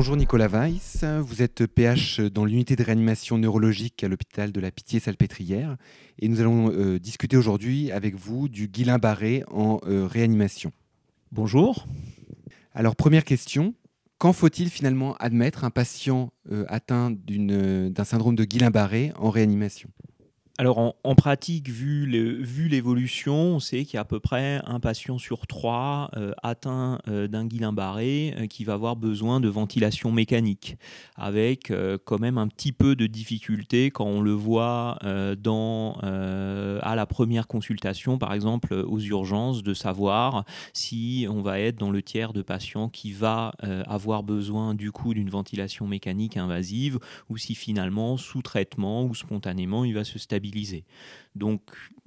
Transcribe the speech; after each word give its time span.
Bonjour 0.00 0.16
Nicolas 0.16 0.48
Weiss, 0.48 1.04
vous 1.04 1.42
êtes 1.42 1.66
PH 1.66 2.20
dans 2.20 2.46
l'unité 2.46 2.74
de 2.74 2.82
réanimation 2.82 3.36
neurologique 3.36 4.02
à 4.02 4.08
l'hôpital 4.08 4.50
de 4.50 4.58
la 4.58 4.70
Pitié-Salpêtrière 4.70 5.76
et 6.18 6.28
nous 6.28 6.40
allons 6.40 6.72
euh, 6.72 6.98
discuter 6.98 7.36
aujourd'hui 7.36 7.92
avec 7.92 8.14
vous 8.14 8.48
du 8.48 8.66
Guillain-Barré 8.66 9.44
en 9.50 9.78
euh, 9.86 10.06
réanimation. 10.06 10.72
Bonjour. 11.32 11.86
Alors 12.72 12.96
première 12.96 13.26
question, 13.26 13.74
quand 14.16 14.32
faut-il 14.32 14.70
finalement 14.70 15.16
admettre 15.16 15.64
un 15.64 15.70
patient 15.70 16.32
euh, 16.50 16.64
atteint 16.68 17.10
d'un 17.10 18.04
syndrome 18.04 18.36
de 18.36 18.44
Guillain-Barré 18.44 19.12
en 19.16 19.28
réanimation? 19.28 19.90
Alors 20.60 20.94
en, 21.04 21.14
pratique, 21.14 21.70
vu 21.70 22.04
l'évolution, 22.68 23.34
on 23.34 23.60
sait 23.60 23.86
qu'il 23.86 23.94
y 23.94 23.96
a 23.96 24.02
à 24.02 24.04
peu 24.04 24.20
près 24.20 24.60
un 24.66 24.78
patient 24.78 25.16
sur 25.16 25.46
trois 25.46 26.10
euh, 26.18 26.34
atteint 26.42 26.98
euh, 27.08 27.28
d'un 27.28 27.46
Guillain-Barré 27.46 28.34
euh, 28.36 28.46
qui 28.46 28.64
va 28.64 28.74
avoir 28.74 28.94
besoin 28.94 29.40
de 29.40 29.48
ventilation 29.48 30.12
mécanique, 30.12 30.76
avec 31.16 31.72
quand 32.04 32.18
même 32.18 32.36
un 32.36 32.46
petit 32.46 32.72
peu 32.72 32.94
de 32.94 33.06
difficulté 33.06 33.90
quand 33.90 34.04
on 34.04 34.20
le 34.20 34.32
voit 34.32 34.98
à 35.00 36.94
la 36.94 37.06
première 37.06 37.46
consultation, 37.46 38.18
par 38.18 38.34
exemple 38.34 38.74
aux 38.74 39.00
urgences, 39.00 39.62
de 39.62 39.72
savoir 39.72 40.44
si 40.74 41.26
on 41.30 41.40
va 41.40 41.58
être 41.58 41.78
dans 41.78 41.90
le 41.90 42.02
tiers 42.02 42.34
de 42.34 42.42
patients 42.42 42.90
qui 42.90 43.12
va 43.12 43.52
avoir 43.86 44.22
besoin 44.22 44.74
du 44.74 44.92
coup 44.92 45.14
d'une 45.14 45.30
ventilation 45.30 45.86
mécanique 45.86 46.36
invasive, 46.36 46.98
ou 47.30 47.38
si 47.38 47.54
finalement 47.54 48.18
sous 48.18 48.42
traitement 48.42 49.04
ou 49.04 49.14
spontanément 49.14 49.84
il 49.84 49.94
va 49.94 50.04
se 50.04 50.18
stabiliser 50.18 50.49
donc 51.34 51.60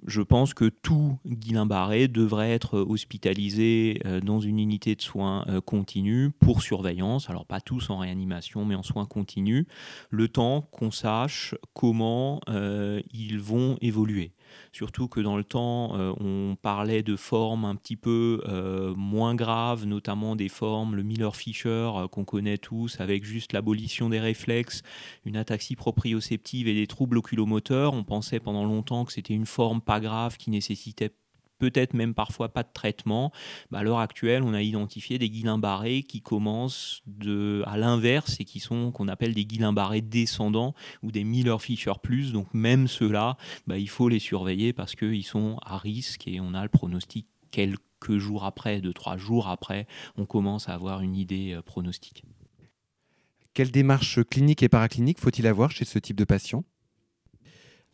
je 0.06 0.22
pense 0.22 0.54
que 0.54 0.66
tout 0.66 1.18
Guillain-Barré 1.26 2.08
devrait 2.08 2.52
être 2.52 2.80
hospitalisé 2.80 4.02
euh, 4.06 4.20
dans 4.20 4.40
une 4.40 4.60
unité 4.60 4.96
de 4.96 5.02
soins 5.02 5.46
euh, 5.48 5.62
continus 5.62 6.32
pour 6.40 6.62
surveillance, 6.62 7.30
alors 7.30 7.46
pas 7.46 7.62
tous 7.62 7.90
en 7.90 7.98
réanimation, 7.98 8.66
mais 8.66 8.76
en 8.76 8.84
soins 8.84 9.06
continus, 9.06 9.66
le 10.10 10.28
temps 10.28 10.68
qu'on 10.72 10.92
sache 10.92 11.56
comment 11.74 12.42
euh, 12.50 13.02
ils 13.14 13.40
vont 13.40 13.78
évoluer. 13.82 14.34
Surtout 14.72 15.08
que 15.08 15.20
dans 15.20 15.38
le 15.38 15.44
temps, 15.44 15.96
euh, 15.96 16.14
on 16.20 16.56
parlait 16.56 17.04
de 17.04 17.16
formes 17.16 17.66
un 17.66 17.76
petit 17.76 17.96
peu 17.96 18.42
euh, 18.48 18.94
moins 18.96 19.36
graves, 19.36 19.86
notamment 19.86 20.36
des 20.36 20.50
formes, 20.50 20.96
le 20.96 21.04
Miller-Fisher 21.04 21.92
euh, 21.96 22.08
qu'on 22.08 22.26
connaît 22.26 22.58
tous, 22.58 23.00
avec 23.00 23.24
juste 23.24 23.54
l'abolition 23.54 24.10
des 24.10 24.20
réflexes, 24.20 24.82
une 25.26 25.38
ataxie 25.38 25.76
proprioceptive 25.76 26.68
et 26.68 26.74
des 26.74 26.88
troubles 26.88 27.18
oculomoteurs. 27.18 27.94
On 27.94 28.04
pensait 28.04 28.40
pendant 28.40 28.66
longtemps 28.66 29.06
que 29.06 29.14
c'était 29.14 29.34
une 29.34 29.46
forme 29.46 29.82
pas 29.82 30.00
grave 30.00 30.38
qui 30.38 30.50
nécessitait 30.50 31.12
peut-être 31.60 31.94
même 31.94 32.14
parfois 32.14 32.50
pas 32.50 32.64
de 32.64 32.70
traitement. 32.74 33.32
Bah, 33.72 33.80
à 33.80 33.84
l'heure 33.84 34.00
actuelle, 34.00 34.44
on 34.44 34.54
a 34.54 34.62
identifié 34.62 35.18
des 35.18 35.30
Guillain-Barré 35.30 36.04
qui 36.04 36.22
commencent 36.22 37.02
de, 37.06 37.64
à 37.66 37.78
l'inverse 37.78 38.38
et 38.40 38.46
qui 38.46 38.60
sont 38.60 38.92
qu'on 38.92 39.08
appelle 39.08 39.34
des 39.34 39.46
Guillain-Barré 39.46 40.02
descendants 40.02 40.74
ou 41.02 41.12
des 41.12 41.24
Miller-Fisher 41.24 41.94
plus. 42.02 42.34
Donc 42.34 42.54
même 42.54 42.88
ceux-là, 42.88 43.38
bah, 43.68 43.78
il 43.78 43.90
faut 43.90 44.10
les 44.10 44.20
surveiller 44.20 44.74
parce 44.74 44.96
qu'ils 44.96 45.26
sont 45.26 45.58
à 45.64 45.78
risque 45.78 46.28
et 46.28 46.40
on 46.40 46.54
a 46.54 46.64
le 46.64 46.70
pronostic 46.70 47.28
quelques 47.52 48.18
jours 48.18 48.44
après, 48.44 48.82
deux, 48.82 48.94
trois 48.94 49.18
jours 49.18 49.48
après, 49.48 49.88
on 50.18 50.26
commence 50.26 50.68
à 50.68 50.74
avoir 50.74 51.02
une 51.02 51.16
idée 51.16 51.54
euh, 51.54 51.62
pronostique. 51.62 52.24
Quelle 53.54 53.72
démarche 53.72 54.24
clinique 54.24 54.64
et 54.64 54.70
paraclinique 54.70 55.20
faut-il 55.20 55.46
avoir 55.46 55.70
chez 55.72 55.86
ce 55.86 56.00
type 56.00 56.18
de 56.18 56.26
patient? 56.26 56.64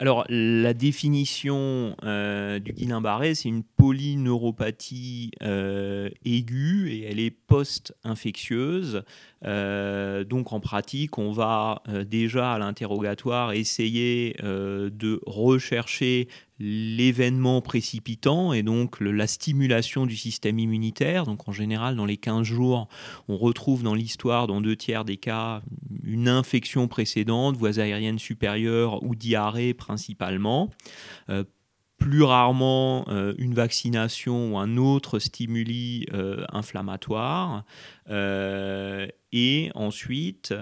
Alors, 0.01 0.23
la 0.29 0.73
définition 0.73 1.93
euh, 2.03 2.59
du 2.59 2.71
Guillain-Barré, 2.71 3.35
c'est 3.35 3.49
une 3.49 3.63
polyneuropathie 3.63 5.31
euh, 5.43 6.09
aiguë 6.23 6.93
et 6.93 7.11
elle 7.11 7.19
est 7.19 7.31
post-infectieuse. 7.31 9.03
Euh, 9.45 10.23
donc, 10.23 10.53
en 10.53 10.59
pratique, 10.59 11.17
on 11.17 11.31
va 11.31 11.83
déjà 12.05 12.53
à 12.53 12.59
l'interrogatoire 12.59 13.53
essayer 13.53 14.35
de 14.41 15.21
rechercher 15.25 16.27
l'événement 16.59 17.61
précipitant 17.61 18.51
et 18.51 18.63
donc 18.63 18.99
la 18.99 19.27
stimulation 19.27 20.05
du 20.05 20.17
système 20.17 20.59
immunitaire. 20.59 21.25
Donc 21.25 21.47
en 21.47 21.53
général, 21.53 21.95
dans 21.95 22.05
les 22.05 22.17
15 22.17 22.43
jours, 22.43 22.89
on 23.29 23.37
retrouve 23.37 23.81
dans 23.81 23.95
l'histoire, 23.95 24.47
dans 24.47 24.59
deux 24.59 24.75
tiers 24.75 25.05
des 25.05 25.17
cas, 25.17 25.61
une 26.03 26.27
infection 26.27 26.87
précédente, 26.87 27.55
voies 27.55 27.79
aériennes 27.79 28.19
supérieures 28.19 29.01
ou 29.03 29.15
diarrhée 29.15 29.73
principalement. 29.73 30.69
Euh, 31.29 31.45
plus 31.99 32.23
rarement 32.23 33.05
euh, 33.09 33.33
une 33.37 33.53
vaccination 33.53 34.53
ou 34.53 34.57
un 34.57 34.77
autre 34.77 35.19
stimuli 35.19 36.07
euh, 36.13 36.45
inflammatoire. 36.51 37.65
Euh, 38.09 39.05
et 39.31 39.69
ensuite, 39.75 40.55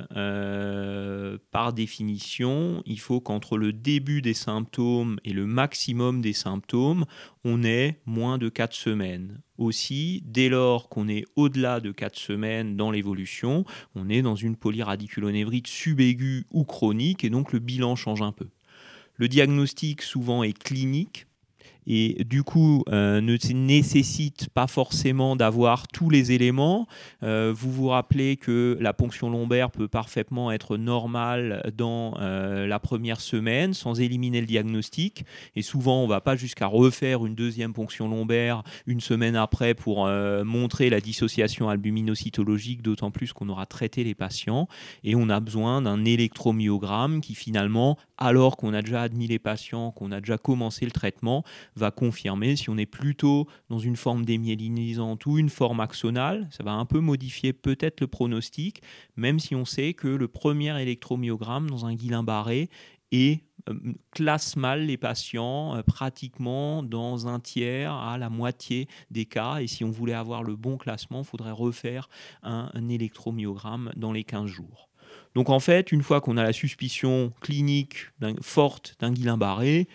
par 1.52 1.72
définition, 1.72 2.84
il 2.86 3.00
faut 3.00 3.22
qu'entre 3.22 3.58
le 3.58 3.72
début 3.72 4.22
des 4.22 4.34
symptômes 4.34 5.20
et 5.24 5.32
le 5.32 5.46
maximum 5.46 6.20
des 6.20 6.34
symptômes, 6.34 7.06
on 7.46 7.64
ait 7.64 8.02
moins 8.06 8.38
de 8.38 8.50
4 8.50 8.74
semaines. 8.74 9.42
Aussi, 9.58 10.22
dès 10.26 10.50
lors 10.50 10.90
qu'on 10.90 11.08
est 11.08 11.24
au-delà 11.38 11.80
de 11.80 11.94
4 11.94 12.18
semaines 12.18 12.76
dans 12.76 12.92
l'évolution, 12.92 13.64
on 13.96 14.10
est 14.10 14.22
dans 14.22 14.36
une 14.36 14.58
polyradiculonévrite 14.58 15.68
subaiguë 15.68 16.46
ou 16.52 16.66
chronique, 16.66 17.24
et 17.24 17.30
donc 17.30 17.54
le 17.54 17.60
bilan 17.60 17.96
change 17.96 18.22
un 18.22 18.34
peu. 18.34 18.50
Le 19.20 19.28
diagnostic 19.28 20.04
souvent 20.04 20.44
est 20.44 20.58
clinique, 20.58 21.26
et 21.88 22.24
du 22.26 22.44
coup 22.44 22.84
euh, 22.90 23.22
ne 23.22 23.38
nécessite 23.54 24.50
pas 24.50 24.68
forcément 24.68 25.36
d'avoir 25.36 25.88
tous 25.88 26.10
les 26.10 26.34
éléments. 26.34 26.88
Euh, 27.24 27.54
vous 27.56 27.72
vous 27.72 27.88
rappelez 27.88 28.36
que 28.36 28.78
la 28.82 28.94
ponction 28.94 29.30
lombaire 29.30 29.72
peut 29.72 29.88
parfaitement 29.88 30.52
être 30.52 30.76
normale 30.78 31.72
dans 31.76 32.16
euh, 32.20 32.68
la 32.68 32.80
première 32.80 33.22
semaine 33.22 33.74
sans 33.74 34.02
éliminer 34.02 34.42
le 34.42 34.48
diagnostic. 34.48 35.24
Et 35.56 35.62
souvent, 35.62 36.02
on 36.02 36.04
ne 36.04 36.10
va 36.10 36.20
pas 36.20 36.36
jusqu'à 36.36 36.68
refaire 36.68 37.26
une 37.26 37.36
deuxième 37.36 37.74
ponction 37.74 38.10
lombaire 38.10 38.64
une 38.86 39.00
semaine 39.00 39.36
après 39.36 39.74
pour 39.74 40.08
montrer 40.44 40.90
la 40.90 41.00
dissociation 41.00 41.70
albuminocytologique, 41.70 42.82
d'autant 42.82 43.12
plus 43.12 43.32
qu'on 43.32 43.48
aura 43.50 43.66
traité 43.66 44.04
les 44.04 44.16
patients. 44.16 44.68
Et 45.04 45.16
on 45.16 45.30
a 45.30 45.40
besoin 45.40 45.82
d'un 45.82 46.04
électromyogramme 46.04 47.22
qui 47.22 47.36
finalement, 47.36 47.98
alors 48.18 48.58
qu'on 48.58 48.74
a 48.74 48.82
déjà 48.82 49.02
admis 49.02 49.28
les 49.28 49.40
patients, 49.40 49.92
qu'on 49.92 50.12
a 50.12 50.20
déjà 50.20 50.38
commencé 50.38 50.86
le 50.86 50.92
traitement, 50.92 51.44
va 51.78 51.92
confirmer 51.92 52.56
si 52.56 52.70
on 52.70 52.78
est 52.78 52.86
plutôt 52.86 53.48
dans 53.70 53.80
une 53.80 53.96
forme 53.96 54.26
démyélinisante 54.26 55.26
ou 55.26 55.38
une 55.38 55.50
forme 55.50 55.80
axonale. 55.80 56.48
Ça 56.52 56.64
va 56.64 56.72
un 56.72 56.86
peu 56.86 57.00
modifier 57.00 57.54
peut-être 57.54 58.02
le 58.02 58.08
pronostic, 58.08 58.82
même 59.16 59.40
si 59.40 59.56
on 59.56 59.66
sait 59.66 59.94
que 59.94 60.08
le 60.08 60.28
premier 60.28 60.80
électromyogramme 60.82 61.70
dans 61.70 61.86
un 61.86 61.96
Guillain-Barré 61.96 62.70
est 63.12 63.44
euh, 63.70 63.74
classe 64.12 64.56
mal 64.56 64.86
les 64.86 64.98
patients 64.98 65.76
euh, 65.76 65.82
pratiquement 65.82 66.84
dans 66.84 67.28
un 67.28 67.40
tiers 67.40 67.94
à 67.94 68.18
la 68.18 68.30
moitié 68.30 68.88
des 69.12 69.26
cas. 69.26 69.60
Et 69.60 69.68
si 69.68 69.84
on 69.84 69.92
voulait 69.92 70.14
avoir 70.14 70.44
le 70.44 70.56
bon 70.56 70.78
classement, 70.78 71.20
il 71.20 71.26
faudrait 71.26 71.52
refaire 71.52 72.10
un, 72.44 72.70
un 72.74 72.90
électromyogramme 72.90 73.92
dans 73.96 74.12
les 74.12 74.24
15 74.24 74.48
jours. 74.48 74.90
Donc 75.36 75.50
en 75.50 75.60
fait, 75.60 75.92
une 75.92 76.02
fois 76.02 76.22
qu'on 76.22 76.38
a 76.38 76.44
la 76.44 76.54
suspicion 76.54 77.32
clinique 77.42 78.08
forte 78.42 78.96
d'un 79.00 79.12
Guillain-Barré, 79.12 79.88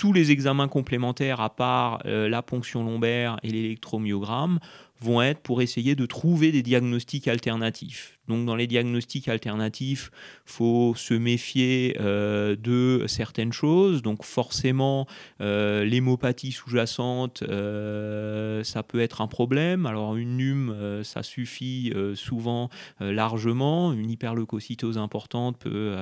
tous 0.00 0.14
les 0.14 0.30
examens 0.30 0.66
complémentaires, 0.66 1.42
à 1.42 1.54
part 1.54 2.00
euh, 2.06 2.26
la 2.26 2.40
ponction 2.40 2.82
lombaire 2.82 3.38
et 3.42 3.50
l'électromyogramme, 3.50 4.58
vont 5.02 5.20
être 5.20 5.40
pour 5.40 5.60
essayer 5.60 5.94
de 5.94 6.06
trouver 6.06 6.52
des 6.52 6.62
diagnostics 6.62 7.28
alternatifs. 7.28 8.18
Donc 8.30 8.46
dans 8.46 8.54
les 8.54 8.68
diagnostics 8.68 9.28
alternatifs, 9.28 10.10
faut 10.46 10.94
se 10.96 11.14
méfier 11.14 11.96
euh, 12.00 12.54
de 12.56 13.04
certaines 13.08 13.52
choses. 13.52 14.02
Donc 14.02 14.24
forcément, 14.24 15.06
euh, 15.40 15.84
l'hémopathie 15.84 16.52
sous-jacente, 16.52 17.42
euh, 17.42 18.62
ça 18.62 18.82
peut 18.84 19.00
être 19.00 19.20
un 19.20 19.26
problème. 19.26 19.84
Alors 19.84 20.16
une 20.16 20.36
NUM, 20.36 21.02
ça 21.02 21.22
suffit 21.22 21.92
souvent 22.14 22.70
largement. 23.00 23.92
Une 23.92 24.10
hyperleucocytose 24.10 24.96
importante 24.96 25.58
peut 25.58 25.96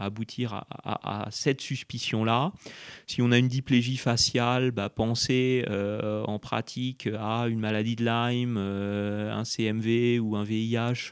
aboutir 0.00 0.64
à, 0.84 1.28
cette 1.30 1.60
suspicion-là. 1.60 2.52
Si 3.06 3.20
on 3.20 3.30
a 3.30 3.38
une 3.38 3.48
diplégie 3.48 3.98
faciale, 3.98 4.70
bah, 4.70 4.88
pensez 4.88 5.66
en 5.68 6.38
pratique 6.38 7.08
à 7.18 7.46
une 7.48 7.60
maladie 7.60 7.96
de 7.96 8.04
Lyme, 8.04 8.56
un 8.56 9.44
CMV 9.44 10.18
ou 10.20 10.36
un 10.36 10.44
VIH 10.44 11.10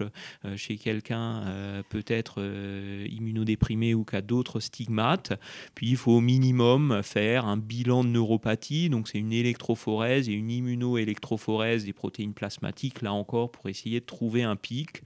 chez 0.56 0.76
quelqu'un 0.76 1.42
euh, 1.46 1.82
peut-être 1.88 2.36
euh, 2.38 3.06
immunodéprimé 3.10 3.94
ou 3.94 4.04
qui 4.04 4.20
d'autres 4.22 4.60
stigmates. 4.60 5.32
Puis 5.74 5.88
il 5.88 5.96
faut 5.96 6.12
au 6.12 6.20
minimum 6.20 7.00
faire 7.02 7.46
un 7.46 7.56
bilan 7.56 8.04
de 8.04 8.10
neuropathie, 8.10 8.88
donc 8.88 9.08
c'est 9.08 9.18
une 9.18 9.32
électrophorèse 9.32 10.28
et 10.28 10.32
une 10.32 10.50
immunoélectrophorèse 10.50 11.84
des 11.84 11.92
protéines 11.92 12.34
plasmatiques, 12.34 13.02
là 13.02 13.12
encore, 13.12 13.50
pour 13.50 13.68
essayer 13.68 14.00
de 14.00 14.06
trouver 14.06 14.42
un 14.42 14.56
pic 14.56 15.02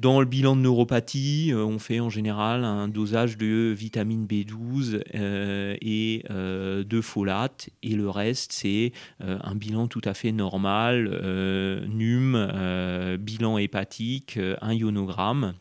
Dans 0.00 0.18
le 0.18 0.26
bilan 0.26 0.56
de 0.56 0.60
neuropathie, 0.62 1.52
euh, 1.52 1.64
on 1.64 1.78
fait 1.78 2.00
en 2.00 2.10
général 2.10 2.64
un 2.64 2.88
dosage 2.88 3.38
de 3.38 3.72
vitamine 3.76 4.26
B12 4.26 5.02
euh, 5.14 5.76
et 5.80 6.24
euh, 6.30 6.82
de 6.82 7.00
folate, 7.00 7.70
et 7.84 7.94
le 7.94 8.10
reste, 8.10 8.52
c'est 8.52 8.92
un 9.20 9.54
bilan 9.54 9.86
tout 9.86 10.00
à 10.04 10.12
fait 10.14 10.32
normal, 10.32 11.08
NUM, 11.88 13.16
bilan 13.18 13.58
hépatique, 13.58 14.38
un 14.60 14.72
ionogramme. 14.72 15.54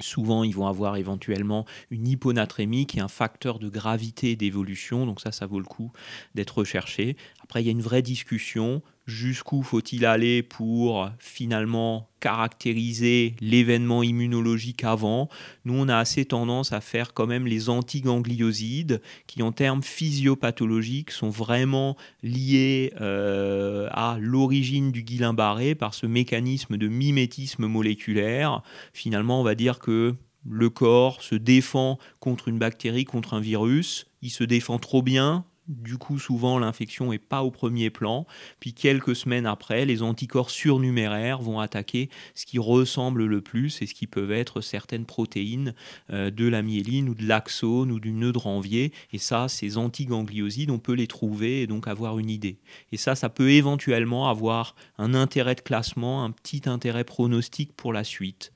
Souvent, 0.00 0.44
ils 0.44 0.54
vont 0.54 0.66
avoir 0.66 0.96
éventuellement 0.96 1.64
une 1.90 2.06
hyponatrémie 2.06 2.86
qui 2.86 2.98
est 2.98 3.02
un 3.02 3.08
facteur 3.08 3.58
de 3.58 3.68
gravité 3.68 4.36
d'évolution, 4.36 5.06
donc 5.06 5.20
ça, 5.20 5.32
ça 5.32 5.46
vaut 5.46 5.58
le 5.58 5.64
coup 5.64 5.92
d'être 6.34 6.58
recherché. 6.58 7.16
Après, 7.42 7.62
il 7.62 7.66
y 7.66 7.68
a 7.68 7.72
une 7.72 7.82
vraie 7.82 8.02
discussion 8.02 8.82
jusqu'où 9.08 9.62
faut-il 9.62 10.04
aller 10.04 10.42
pour 10.42 11.08
finalement 11.18 12.10
caractériser 12.20 13.34
l'événement 13.40 14.02
immunologique 14.02 14.84
avant. 14.84 15.30
Nous, 15.64 15.74
on 15.74 15.88
a 15.88 15.96
assez 15.96 16.26
tendance 16.26 16.72
à 16.72 16.82
faire 16.82 17.14
quand 17.14 17.26
même 17.26 17.46
les 17.46 17.70
antigangliosides 17.70 19.00
qui, 19.26 19.42
en 19.42 19.50
termes 19.50 19.82
physiopathologiques, 19.82 21.10
sont 21.10 21.30
vraiment 21.30 21.96
liés 22.22 22.92
euh, 23.00 23.88
à 23.92 24.18
l'origine 24.20 24.92
du 24.92 25.02
Guillain-Barré 25.02 25.74
par 25.74 25.94
ce 25.94 26.06
mécanisme 26.06 26.76
de 26.76 26.88
mimétisme 26.88 27.66
moléculaire. 27.66 28.62
Finalement, 28.92 29.40
on 29.40 29.44
va 29.44 29.54
dire 29.54 29.78
que 29.78 30.14
le 30.46 30.70
corps 30.70 31.22
se 31.22 31.34
défend 31.34 31.98
contre 32.20 32.48
une 32.48 32.58
bactérie, 32.58 33.04
contre 33.04 33.34
un 33.34 33.40
virus. 33.40 34.06
Il 34.20 34.30
se 34.30 34.44
défend 34.44 34.78
trop 34.78 35.02
bien, 35.02 35.44
du 35.68 35.98
coup, 35.98 36.18
souvent, 36.18 36.58
l'infection 36.58 37.10
n'est 37.10 37.18
pas 37.18 37.42
au 37.42 37.50
premier 37.50 37.90
plan. 37.90 38.26
Puis 38.58 38.72
quelques 38.72 39.14
semaines 39.14 39.46
après, 39.46 39.84
les 39.84 40.02
anticorps 40.02 40.50
surnuméraires 40.50 41.40
vont 41.40 41.60
attaquer 41.60 42.08
ce 42.34 42.46
qui 42.46 42.58
ressemble 42.58 43.26
le 43.26 43.40
plus 43.42 43.82
et 43.82 43.86
ce 43.86 43.94
qui 43.94 44.06
peuvent 44.06 44.32
être 44.32 44.62
certaines 44.62 45.04
protéines 45.04 45.74
euh, 46.10 46.30
de 46.30 46.48
la 46.48 46.62
myéline 46.62 47.10
ou 47.10 47.14
de 47.14 47.26
l'axone 47.26 47.92
ou 47.92 48.00
du 48.00 48.12
nœud 48.12 48.32
de 48.32 48.38
Ranvier. 48.38 48.92
Et 49.12 49.18
ça, 49.18 49.48
ces 49.48 49.76
antigangliosides, 49.76 50.70
on 50.70 50.78
peut 50.78 50.94
les 50.94 51.06
trouver 51.06 51.62
et 51.62 51.66
donc 51.66 51.86
avoir 51.86 52.18
une 52.18 52.30
idée. 52.30 52.58
Et 52.92 52.96
ça, 52.96 53.14
ça 53.14 53.28
peut 53.28 53.50
éventuellement 53.50 54.28
avoir 54.28 54.74
un 54.96 55.12
intérêt 55.12 55.54
de 55.54 55.60
classement, 55.60 56.24
un 56.24 56.30
petit 56.30 56.62
intérêt 56.66 57.04
pronostic 57.04 57.72
pour 57.76 57.92
la 57.92 58.04
suite. 58.04 58.52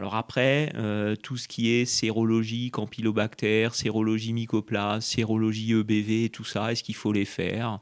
Alors 0.00 0.14
après, 0.14 0.72
euh, 0.76 1.14
tout 1.14 1.36
ce 1.36 1.46
qui 1.46 1.72
est 1.72 1.84
sérologie 1.84 2.70
campylobactère, 2.70 3.74
sérologie 3.74 4.32
mycoplasme, 4.32 5.02
sérologie 5.02 5.72
EBV, 5.72 6.30
tout 6.30 6.42
ça, 6.42 6.72
est-ce 6.72 6.82
qu'il 6.82 6.94
faut 6.94 7.12
les 7.12 7.26
faire? 7.26 7.80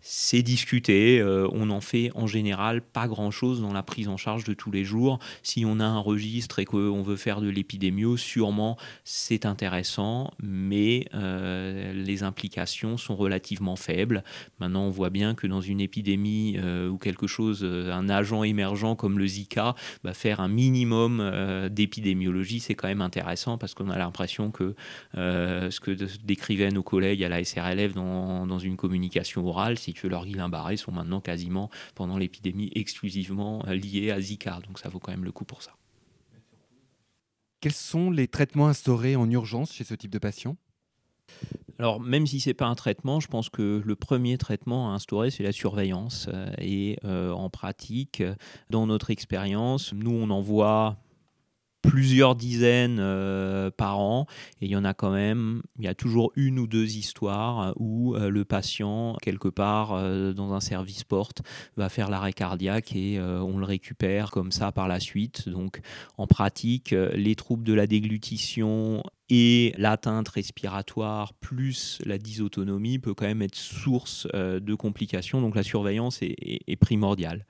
C'est 0.00 0.42
discuté. 0.42 1.20
Euh, 1.20 1.48
on 1.52 1.70
en 1.70 1.80
fait 1.80 2.10
en 2.14 2.26
général 2.26 2.82
pas 2.82 3.08
grand-chose 3.08 3.60
dans 3.60 3.72
la 3.72 3.82
prise 3.82 4.08
en 4.08 4.16
charge 4.16 4.44
de 4.44 4.54
tous 4.54 4.70
les 4.70 4.84
jours. 4.84 5.18
Si 5.42 5.64
on 5.66 5.80
a 5.80 5.84
un 5.84 5.98
registre 5.98 6.60
et 6.60 6.64
qu'on 6.64 7.02
veut 7.02 7.16
faire 7.16 7.40
de 7.40 7.48
l'épidémio, 7.48 8.16
sûrement 8.16 8.76
c'est 9.04 9.44
intéressant, 9.44 10.30
mais 10.42 11.06
euh, 11.14 11.92
les 11.92 12.22
implications 12.22 12.96
sont 12.96 13.16
relativement 13.16 13.76
faibles. 13.76 14.22
Maintenant, 14.60 14.84
on 14.84 14.90
voit 14.90 15.10
bien 15.10 15.34
que 15.34 15.46
dans 15.46 15.60
une 15.60 15.80
épidémie 15.80 16.56
euh, 16.58 16.88
ou 16.88 16.98
quelque 16.98 17.26
chose, 17.26 17.64
un 17.64 18.08
agent 18.08 18.44
émergent 18.44 18.96
comme 18.96 19.18
le 19.18 19.26
Zika, 19.26 19.74
bah, 20.04 20.14
faire 20.14 20.40
un 20.40 20.48
minimum 20.48 21.68
d'épidémiologie, 21.70 22.60
c'est 22.60 22.74
quand 22.74 22.88
même 22.88 23.02
intéressant 23.02 23.58
parce 23.58 23.74
qu'on 23.74 23.90
a 23.90 23.98
l'impression 23.98 24.50
que 24.50 24.74
ce 25.14 25.80
que 25.80 25.90
décrivaient 26.24 26.70
nos 26.70 26.82
collègues 26.82 27.24
à 27.24 27.28
la 27.28 27.42
SRLF 27.42 27.94
dans, 27.94 28.46
dans 28.46 28.58
une 28.58 28.76
communication 28.76 29.46
orale, 29.46 29.78
que 30.00 30.08
leurs 30.08 30.26
Guillain-Barré 30.26 30.76
sont 30.76 30.92
maintenant 30.92 31.20
quasiment, 31.20 31.70
pendant 31.94 32.18
l'épidémie, 32.18 32.70
exclusivement 32.74 33.64
euh, 33.66 33.74
liés 33.74 34.10
à 34.10 34.20
Zika. 34.20 34.60
Donc 34.66 34.78
ça 34.78 34.88
vaut 34.88 34.98
quand 34.98 35.12
même 35.12 35.24
le 35.24 35.32
coup 35.32 35.44
pour 35.44 35.62
ça. 35.62 35.72
Quels 37.60 37.72
sont 37.72 38.10
les 38.10 38.28
traitements 38.28 38.68
instaurés 38.68 39.16
en 39.16 39.28
urgence 39.30 39.72
chez 39.72 39.84
ce 39.84 39.94
type 39.94 40.12
de 40.12 40.18
patient? 40.18 40.56
Alors, 41.78 42.00
même 42.00 42.26
si 42.26 42.40
ce 42.40 42.50
n'est 42.50 42.54
pas 42.54 42.66
un 42.66 42.74
traitement, 42.74 43.20
je 43.20 43.28
pense 43.28 43.48
que 43.48 43.82
le 43.84 43.96
premier 43.96 44.38
traitement 44.38 44.90
à 44.90 44.94
instaurer, 44.94 45.30
c'est 45.30 45.44
la 45.44 45.52
surveillance. 45.52 46.28
Euh, 46.32 46.50
et 46.58 46.98
euh, 47.04 47.30
en 47.32 47.50
pratique, 47.50 48.22
dans 48.70 48.86
notre 48.86 49.10
expérience, 49.10 49.92
nous, 49.92 50.10
on 50.10 50.30
en 50.30 50.40
voit 50.40 50.96
plusieurs 51.88 52.34
dizaines 52.34 52.98
euh, 53.00 53.70
par 53.70 53.98
an 53.98 54.26
et 54.60 54.66
il 54.66 54.70
y 54.70 54.76
en 54.76 54.84
a 54.84 54.92
quand 54.92 55.10
même, 55.10 55.62
il 55.78 55.86
y 55.86 55.88
a 55.88 55.94
toujours 55.94 56.32
une 56.36 56.58
ou 56.58 56.66
deux 56.66 56.96
histoires 56.96 57.72
où 57.76 58.14
euh, 58.14 58.28
le 58.28 58.44
patient, 58.44 59.16
quelque 59.22 59.48
part 59.48 59.94
euh, 59.94 60.34
dans 60.34 60.52
un 60.52 60.60
service 60.60 61.04
porte, 61.04 61.42
va 61.78 61.88
faire 61.88 62.10
l'arrêt 62.10 62.34
cardiaque 62.34 62.94
et 62.94 63.18
on 63.20 63.58
le 63.58 63.64
récupère 63.64 64.30
comme 64.30 64.52
ça 64.52 64.70
par 64.70 64.88
la 64.88 65.00
suite. 65.00 65.48
Donc 65.48 65.80
en 66.18 66.26
pratique, 66.26 66.94
les 67.14 67.34
troubles 67.34 67.64
de 67.64 67.72
la 67.72 67.86
déglutition 67.86 69.02
et 69.30 69.74
l'atteinte 69.76 70.28
respiratoire 70.28 71.32
plus 71.34 72.00
la 72.04 72.18
dysautonomie 72.18 72.98
peut 72.98 73.14
quand 73.14 73.26
même 73.26 73.42
être 73.42 73.56
source 73.56 74.26
de 74.34 74.74
complications. 74.74 75.40
Donc 75.40 75.54
la 75.54 75.62
surveillance 75.62 76.20
est 76.22 76.76
primordiale. 76.76 77.46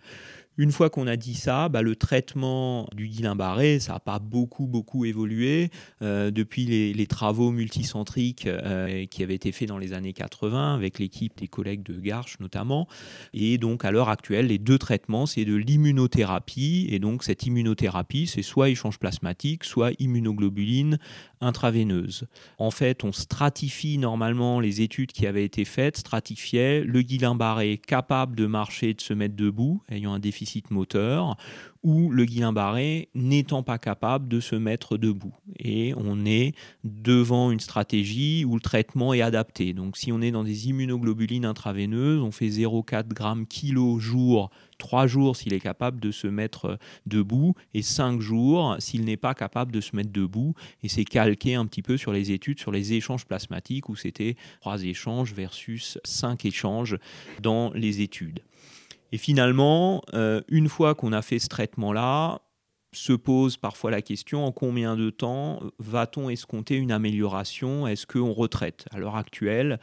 Une 0.58 0.72
fois 0.72 0.90
qu'on 0.90 1.06
a 1.06 1.14
dit 1.14 1.34
ça, 1.34 1.69
bah, 1.69 1.82
le 1.82 1.94
traitement 1.94 2.88
du 2.93 3.06
Guillain-Barré, 3.06 3.78
ça 3.78 3.93
n'a 3.93 4.00
pas 4.00 4.19
beaucoup, 4.19 4.66
beaucoup 4.66 5.05
évolué 5.05 5.70
euh, 6.02 6.32
depuis 6.32 6.66
les, 6.66 7.06
travaux 7.06 7.52
multicentriques 7.52 8.46
euh, 8.46 9.06
qui 9.06 9.22
avaient 9.22 9.37
été 9.37 9.52
faits 9.52 9.69
dans 9.69 9.78
les 9.78 9.93
années 9.93 10.12
80 10.12 10.75
avec 10.75 10.99
l'équipe 10.99 11.38
des 11.38 11.46
collègues 11.46 11.84
de 11.84 12.00
Garches 12.00 12.40
notamment. 12.40 12.88
Et 13.32 13.56
donc, 13.56 13.84
à 13.84 13.93
l'heure 13.93 14.08
actuelle, 14.08 14.49
les 14.49 14.58
deux 14.58 14.78
traitements, 14.78 15.26
c'est 15.26 15.44
de 15.44 15.55
l'immunothérapie. 15.55 16.88
Et 16.90 16.99
donc, 16.99 17.22
cette 17.22 17.46
immunothérapie, 17.46 18.26
c'est 18.26 18.43
soit 18.43 18.69
échange 18.69 18.99
plasmatique, 18.99 19.62
soit 19.62 19.93
immunoglobuline 20.00 20.99
intraveineuse. 21.40 22.26
En 22.58 22.72
fait, 22.72 23.05
on 23.05 23.12
stratifie 23.12 23.96
normalement 23.96 24.58
les 24.58 24.81
études 24.81 25.12
qui 25.12 25.25
avaient 25.28 25.44
été 25.44 25.64
faites, 25.64 25.99
stratifiaient 25.99 26.82
le 26.82 27.02
Guillain-Barré 27.02 27.78
capable 27.78 28.34
de 28.34 28.46
marcher, 28.46 28.93
de 28.93 29.00
se 29.00 29.14
mettre 29.14 29.37
debout, 29.37 29.82
ayant 29.88 30.12
un 30.14 30.19
déficit 30.19 30.47
moteur, 30.70 31.36
ou 31.82 32.10
le 32.10 32.24
Guillain-Barré 32.24 33.08
n'étant 33.14 33.62
pas 33.62 33.78
capable 33.78 34.28
de 34.28 34.40
se 34.40 34.56
mettre 34.56 34.96
debout. 34.96 35.34
Et 35.58 35.94
on 35.96 36.26
est 36.26 36.54
devant 36.84 37.50
une 37.50 37.60
stratégie 37.60 38.44
où 38.44 38.54
le 38.54 38.60
traitement 38.60 39.14
est 39.14 39.22
adapté. 39.22 39.72
Donc 39.72 39.96
si 39.96 40.10
on 40.10 40.20
est 40.20 40.30
dans 40.30 40.44
des 40.44 40.68
immunoglobulines 40.68 41.44
intraveineuses, 41.44 42.20
on 42.20 42.32
fait 42.32 42.48
0,4 42.48 43.38
g 43.40 43.46
kilo 43.48 43.98
jour 43.98 44.50
3 44.78 45.06
jours 45.06 45.36
s'il 45.36 45.52
est 45.52 45.60
capable 45.60 46.00
de 46.00 46.10
se 46.10 46.26
mettre 46.26 46.78
debout 47.06 47.54
et 47.74 47.82
5 47.82 48.20
jours 48.20 48.76
s'il 48.78 49.04
n'est 49.04 49.16
pas 49.16 49.34
capable 49.34 49.72
de 49.72 49.80
se 49.80 49.94
mettre 49.94 50.10
debout. 50.12 50.54
Et 50.82 50.88
c'est 50.88 51.04
calqué 51.04 51.54
un 51.54 51.66
petit 51.66 51.82
peu 51.82 51.96
sur 51.96 52.12
les 52.12 52.32
études 52.32 52.60
sur 52.60 52.72
les 52.72 52.92
échanges 52.92 53.26
plasmatiques 53.26 53.88
où 53.88 53.96
c'était 53.96 54.36
3 54.60 54.84
échanges 54.84 55.32
versus 55.32 55.98
5 56.05 56.44
échanges 56.44 56.96
dans 57.40 57.72
les 57.72 58.00
études. 58.00 58.40
Et 59.12 59.19
finalement, 59.19 60.03
euh, 60.15 60.41
une 60.48 60.69
fois 60.69 60.94
qu'on 60.94 61.12
a 61.12 61.22
fait 61.22 61.38
ce 61.38 61.48
traitement-là, 61.48 62.41
se 62.93 63.12
pose 63.12 63.56
parfois 63.56 63.91
la 63.91 64.03
question 64.03 64.46
en 64.46 64.53
combien 64.53 64.96
de 64.96 65.10
temps 65.10 65.60
va-t-on 65.79 66.31
escompter 66.31 66.77
une 66.77 66.93
amélioration? 66.93 67.86
Est-ce 67.86 68.06
qu'on 68.06 68.32
retraite? 68.32 68.86
À 68.91 68.98
l'heure 68.98 69.17
actuelle, 69.17 69.79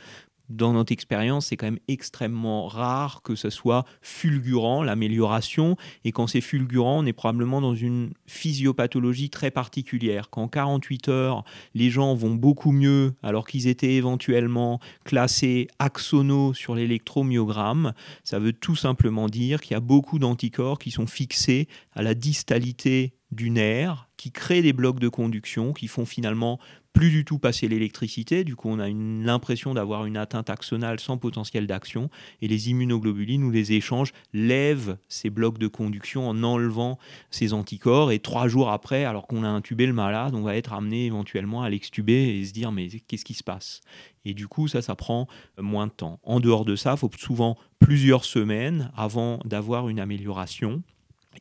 dans 0.50 0.74
notre 0.74 0.92
expérience, 0.92 1.48
c'est 1.48 1.58
quand 1.58 1.68
même 1.68 1.80
extrêmement 1.88 2.68
rare 2.68 3.22
que 3.24 3.36
ce 3.36 3.50
soit 3.50 3.86
fulgurant, 4.02 4.84
l'amélioration. 4.84 5.76
Et 6.04 6.12
quand 6.12 6.28
c'est 6.28 6.42
fulgurant, 6.42 7.00
on 7.00 7.06
est 7.06 7.14
probablement 7.14 7.62
dans 7.62 7.76
une 7.76 8.14
physiopathologie 8.28 9.30
très 9.30 9.52
particulière. 9.52 10.30
Qu'en 10.30 10.48
48 10.48 11.10
heures, 11.10 11.44
les 11.74 11.90
gens 11.90 12.16
vont 12.16 12.36
beaucoup 12.36 12.72
mieux 12.72 13.14
alors 13.24 13.48
qu'ils 13.48 13.68
étaient 13.68 13.94
éventuellement 13.94 14.80
classés 15.04 15.68
axonaux 15.80 16.54
sur 16.54 16.76
l'électromyogramme, 16.76 17.94
ça 18.24 18.40
veut 18.40 18.54
tout 18.54 18.76
simplement 18.76 19.28
dire 19.28 19.62
qu'il 19.62 19.72
y 19.72 19.78
a 19.78 19.82
beaucoup 19.82 20.20
d'anticorps 20.20 20.80
qui 20.80 20.92
sont 20.92 21.08
fixés 21.08 21.68
à 21.94 22.02
la 22.02 22.14
distalité 22.14 23.14
du 23.32 23.50
nerf, 23.50 24.08
qui 24.18 24.32
créent 24.32 24.62
des 24.62 24.74
blocs 24.74 25.00
de 25.00 25.10
conduction, 25.10 25.74
qui 25.74 25.88
font 25.88 26.06
finalement 26.06 26.60
plus 26.96 27.12
du 27.12 27.26
tout 27.26 27.38
passer 27.38 27.68
l'électricité. 27.68 28.46
Du 28.46 28.56
coup, 28.56 28.70
on 28.70 28.80
a 28.80 28.88
l'impression 28.90 29.74
d'avoir 29.74 30.06
une 30.06 30.16
atteinte 30.16 30.50
axonale 30.50 31.00
sans 31.00 31.18
potentiel 31.18 31.68
d'action. 31.68 32.10
Et 32.42 32.48
les 32.48 32.70
immunoglobulines 32.70 33.44
ou 33.44 33.52
les 33.52 33.74
échanges 33.74 34.14
lèvent 34.34 34.98
ces 35.10 35.30
blocs 35.30 35.58
de 35.58 35.68
conduction 35.68 36.28
en 36.28 36.42
enlevant 36.42 36.98
ces 37.32 37.54
anticorps. 37.54 38.14
Et 38.14 38.20
trois 38.20 38.48
jours 38.48 38.72
après, 38.72 39.04
alors 39.04 39.28
qu'on 39.28 39.44
a 39.44 39.50
intubé 39.50 39.86
le 39.86 39.94
malade, 39.94 40.34
on 40.36 40.42
va 40.42 40.56
être 40.56 40.72
amené 40.72 41.06
éventuellement 41.06 41.64
à 41.64 41.70
l'extuber 41.70 42.40
et 42.40 42.46
se 42.46 42.54
dire 42.54 42.72
mais 42.72 42.88
qu'est-ce 42.88 43.26
qui 43.26 43.34
se 43.34 43.44
passe? 43.44 43.82
Et 44.24 44.34
du 44.34 44.48
coup, 44.48 44.70
ça, 44.70 44.82
ça 44.82 44.96
prend 44.96 45.28
moins 45.60 45.88
de 45.88 45.92
temps. 45.92 46.20
En 46.24 46.40
dehors 46.40 46.64
de 46.64 46.78
ça, 46.78 46.94
il 46.94 46.98
faut 46.98 47.12
souvent 47.18 47.58
plusieurs 47.80 48.24
semaines 48.24 48.90
avant 48.96 49.40
d'avoir 49.44 49.90
une 49.90 50.00
amélioration. 50.00 50.82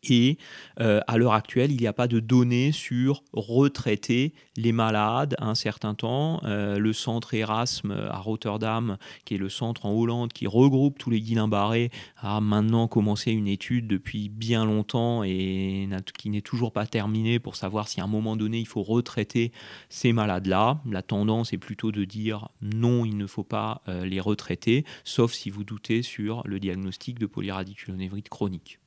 Et 0.03 0.39
euh, 0.81 1.01
à 1.07 1.19
l'heure 1.19 1.33
actuelle, 1.33 1.73
il 1.73 1.81
n'y 1.81 1.87
a 1.87 1.93
pas 1.93 2.09
de 2.09 2.21
données 2.21 2.73
sur 2.73 3.23
retraiter 3.33 4.33
les 4.57 4.73
malades 4.73 5.35
à 5.39 5.47
un 5.47 5.55
certain 5.55 5.95
temps. 5.95 6.41
Euh, 6.45 6.79
le 6.79 6.93
centre 6.93 7.35
Erasme 7.35 7.93
à 8.11 8.19
Rotterdam, 8.19 8.97
qui 9.25 9.35
est 9.35 9.39
le 9.39 9.49
centre 9.49 9.87
en 9.87 9.93
Hollande 9.93 10.33
qui 10.33 10.47
regroupe 10.47 10.99
tous 10.99 11.11
les 11.11 11.21
Guillain-Barré, 11.21 11.91
a 12.19 12.41
maintenant 12.41 12.89
commencé 12.89 13.33
une 13.33 13.49
étude 13.49 13.87
depuis 13.87 14.29
bien 14.29 14.65
longtemps 14.65 15.23
et 15.25 15.89
qui 16.19 16.31
n'est 16.31 16.43
toujours 16.43 16.73
pas 16.73 16.87
terminée 16.87 17.39
pour 17.39 17.57
savoir 17.57 17.89
si 17.89 18.01
à 18.01 18.05
un 18.05 18.09
moment 18.09 18.37
donné 18.37 18.59
il 18.59 18.67
faut 18.67 18.83
retraiter 18.83 19.53
ces 19.89 20.13
malades-là. 20.13 20.81
La 20.91 21.03
tendance 21.03 21.53
est 21.53 21.59
plutôt 21.59 21.93
de 21.93 22.05
dire 22.05 22.49
non, 22.63 23.05
il 23.05 23.17
ne 23.17 23.27
faut 23.27 23.45
pas 23.45 23.83
euh, 23.89 24.05
les 24.05 24.21
retraiter, 24.21 24.85
sauf 25.05 25.33
si 25.33 25.51
vous 25.51 25.65
doutez 25.65 26.03
sur 26.03 26.43
le 26.47 26.61
diagnostic 26.61 27.19
de 27.19 27.27
polyradiculonévrite 27.27 28.29
chronique. 28.29 28.79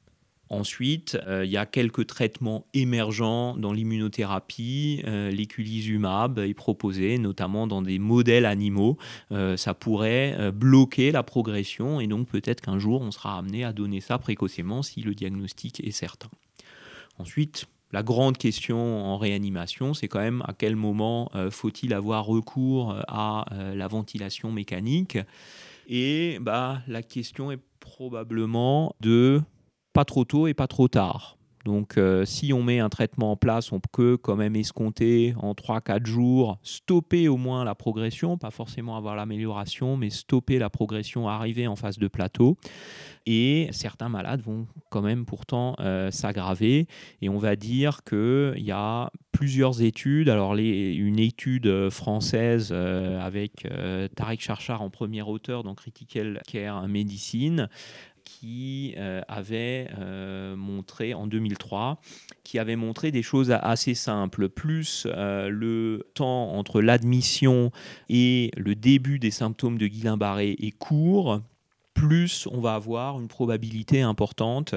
Ensuite, 0.50 1.18
euh, 1.28 1.46
il 1.46 1.52
y 1.52 1.58
a 1.58 1.66
quelques 1.66 2.08
traitements 2.08 2.66
émergents 2.74 3.58
dans 3.58 3.74
l'immunothérapie. 3.74 5.02
Euh, 5.06 5.30
L'éculizumab 5.30 6.40
est 6.40 6.54
proposé, 6.54 7.18
notamment 7.18 7.68
dans 7.68 7.82
des 7.82 8.00
modèles 8.00 8.46
animaux. 8.46 8.98
Euh, 9.32 9.58
ça 9.58 9.74
pourrait 9.74 10.52
bloquer 10.54 11.12
la 11.12 11.24
progression 11.24 12.00
et 12.00 12.08
donc 12.08 12.28
peut-être 12.28 12.62
qu'un 12.62 12.80
jour 12.80 13.02
on 13.02 13.12
sera 13.12 13.38
amené 13.38 13.64
à 13.64 13.74
donner 13.74 14.02
ça 14.02 14.18
précocement 14.18 14.84
si 14.84 15.02
le 15.02 15.14
diagnostic 15.14 15.86
est 15.86 15.92
certain. 15.92 16.30
Ensuite, 17.18 17.66
la 17.92 18.04
grande 18.04 18.38
question 18.38 18.78
en 18.78 19.18
réanimation, 19.18 19.94
c'est 19.94 20.08
quand 20.08 20.20
même 20.20 20.44
à 20.46 20.54
quel 20.54 20.76
moment 20.76 21.32
faut-il 21.52 21.94
avoir 21.94 22.26
recours 22.26 22.96
à 23.08 23.46
la 23.74 23.88
ventilation 23.88 24.52
mécanique? 24.52 25.18
Et 25.88 26.38
bah, 26.42 26.82
la 26.88 27.02
question 27.02 27.52
est 27.52 27.60
probablement 27.80 28.94
de 29.00 29.42
pas 29.98 30.06
trop 30.06 30.26
tôt 30.26 30.46
et 30.46 30.54
pas 30.54 30.68
trop 30.68 30.88
tard. 30.88 31.40
Donc 31.66 31.98
euh, 31.98 32.24
si 32.24 32.54
on 32.54 32.62
met 32.62 32.78
un 32.78 32.88
traitement 32.88 33.32
en 33.32 33.36
place, 33.36 33.72
on 33.72 33.80
peut 33.80 34.16
quand 34.16 34.36
même 34.36 34.56
escompter 34.56 35.34
en 35.40 35.54
3-4 35.54 36.06
jours, 36.06 36.60
stopper 36.62 37.28
au 37.28 37.38
moins 37.38 37.64
la 37.64 37.74
progression, 37.74 38.38
pas 38.38 38.52
forcément 38.52 38.96
avoir 38.96 39.16
l'amélioration, 39.16 39.98
mais 39.98 40.12
stopper 40.12 40.60
la 40.60 40.70
progression, 40.70 41.28
arriver 41.28 41.66
en 41.66 41.76
phase 41.76 41.98
de 41.98 42.08
plateau. 42.08 42.58
Et 43.26 43.70
certains 43.72 44.08
malades 44.08 44.42
vont 44.42 44.68
quand 44.92 45.02
même 45.02 45.26
pourtant 45.26 45.76
euh, 45.80 46.12
s'aggraver. 46.12 46.86
Et 47.24 47.30
on 47.30 47.40
va 47.40 47.56
dire 47.56 48.04
qu'il 48.08 48.64
y 48.64 48.72
a 48.72 49.10
plusieurs 49.32 49.82
études. 49.82 50.30
Alors 50.30 50.56
une 50.56 51.20
étude 51.20 51.90
française 51.90 52.70
euh, 52.72 53.20
avec 53.20 53.68
Tariq 54.16 54.42
Charchar 54.42 54.84
en 54.84 54.92
premier 54.92 55.24
auteur 55.24 55.64
dans 55.64 55.74
Critical 55.74 56.40
Care 56.48 56.88
Medicine 56.88 57.68
qui 58.28 58.94
euh, 58.98 59.22
avait 59.30 59.88
euh, 59.98 60.56
montré 60.58 61.14
en 61.14 61.28
2003, 61.28 62.02
qui 62.44 62.60
avait 62.60 62.76
montré 62.76 63.12
des 63.12 63.24
choses 63.24 63.52
assez 63.52 63.96
simples. 63.96 64.50
Plus 64.50 65.08
euh, 65.10 65.50
le 65.50 66.08
temps 66.14 66.52
entre 66.52 66.82
l'admission 66.82 67.72
et 68.10 68.52
le 68.58 68.76
début 68.76 69.18
des 69.18 69.32
symptômes 69.32 69.78
de 69.78 69.88
Guillain-Barré 69.88 70.58
est 70.60 70.78
court, 70.78 71.42
plus 71.98 72.48
on 72.52 72.62
va 72.62 72.76
avoir 72.76 73.20
une 73.20 73.28
probabilité 73.28 74.04
importante 74.04 74.76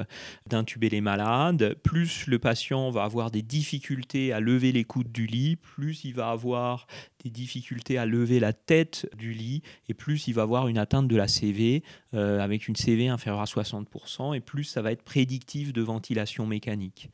d'intuber 0.49 0.89
les 0.89 1.01
malades, 1.01 1.75
plus 1.83 2.25
le 2.25 2.39
patient 2.39 2.89
va 2.89 3.03
avoir 3.03 3.29
des 3.29 3.43
difficultés 3.43 4.33
à 4.33 4.39
lever 4.39 4.71
les 4.71 4.83
coudes 4.83 5.11
du 5.11 5.27
lit, 5.27 5.55
plus 5.55 6.03
il 6.03 6.15
va 6.15 6.31
avoir 6.31 6.87
des 7.23 7.29
difficultés 7.29 7.99
à 7.99 8.07
lever 8.07 8.39
la 8.39 8.53
tête 8.53 9.07
du 9.15 9.33
lit, 9.33 9.61
et 9.87 9.93
plus 9.93 10.27
il 10.27 10.33
va 10.33 10.41
avoir 10.41 10.67
une 10.67 10.79
atteinte 10.79 11.07
de 11.07 11.15
la 11.15 11.27
CV 11.27 11.83
euh, 12.15 12.39
avec 12.39 12.67
une 12.67 12.75
CV 12.75 13.07
inférieure 13.07 13.41
à 13.41 13.45
60%, 13.45 14.35
et 14.35 14.39
plus 14.39 14.63
ça 14.63 14.81
va 14.81 14.91
être 14.91 15.03
prédictif 15.03 15.73
de 15.73 15.81
ventilation 15.83 16.47
mécanique. 16.47 17.11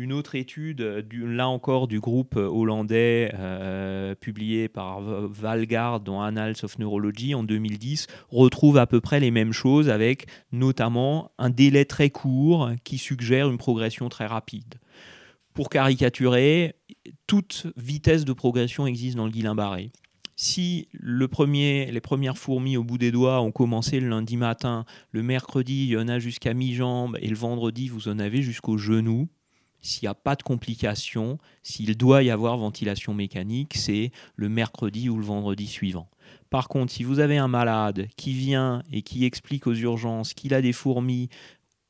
Une 0.00 0.12
autre 0.12 0.36
étude, 0.36 0.80
là 1.12 1.48
encore 1.48 1.88
du 1.88 1.98
groupe 1.98 2.36
hollandais 2.36 3.32
euh, 3.34 4.14
publié 4.14 4.68
par 4.68 5.00
Valgaard 5.00 5.98
dans 5.98 6.22
Annals 6.22 6.54
of 6.62 6.78
Neurology 6.78 7.34
en 7.34 7.42
2010, 7.42 8.06
retrouve 8.28 8.78
à 8.78 8.86
peu 8.86 9.00
près 9.00 9.18
les 9.18 9.32
mêmes 9.32 9.52
choses 9.52 9.88
avec 9.88 10.28
notamment 10.52 11.32
un 11.36 11.50
délai 11.50 11.84
très 11.84 12.10
court 12.10 12.70
qui 12.84 12.96
suggère 12.96 13.50
une 13.50 13.58
progression 13.58 14.08
très 14.08 14.26
rapide. 14.26 14.76
Pour 15.52 15.68
caricaturer, 15.68 16.76
toute 17.26 17.66
vitesse 17.76 18.24
de 18.24 18.32
progression 18.32 18.86
existe 18.86 19.16
dans 19.16 19.24
le 19.24 19.32
Guillain-Barré 19.32 19.90
si 20.40 20.86
les 21.02 22.00
premières 22.00 22.38
fourmis 22.38 22.76
au 22.76 22.84
bout 22.84 22.96
des 22.96 23.10
doigts 23.10 23.40
ont 23.40 23.50
commencé 23.50 23.98
le 23.98 24.08
lundi 24.08 24.36
matin, 24.36 24.84
le 25.10 25.24
mercredi, 25.24 25.86
il 25.86 25.88
y 25.88 25.96
en 25.96 26.06
a 26.06 26.20
jusqu'à 26.20 26.54
mi-jambe, 26.54 27.18
et 27.20 27.26
le 27.26 27.34
vendredi, 27.34 27.88
vous 27.88 28.06
en 28.06 28.20
avez 28.20 28.40
jusqu'au 28.40 28.78
genou, 28.78 29.28
s'il 29.80 30.06
n'y 30.06 30.10
a 30.10 30.14
pas 30.14 30.36
de 30.36 30.42
complications, 30.42 31.38
s'il 31.62 31.96
doit 31.96 32.22
y 32.22 32.30
avoir 32.30 32.56
ventilation 32.56 33.14
mécanique, 33.14 33.76
c'est 33.76 34.10
le 34.36 34.48
mercredi 34.48 35.08
ou 35.08 35.16
le 35.16 35.24
vendredi 35.24 35.66
suivant. 35.66 36.08
Par 36.50 36.68
contre, 36.68 36.92
si 36.92 37.04
vous 37.04 37.20
avez 37.20 37.36
un 37.36 37.48
malade 37.48 38.08
qui 38.16 38.32
vient 38.32 38.82
et 38.92 39.02
qui 39.02 39.24
explique 39.24 39.66
aux 39.66 39.74
urgences 39.74 40.34
qu'il 40.34 40.54
a 40.54 40.62
des 40.62 40.72
fourmis 40.72 41.28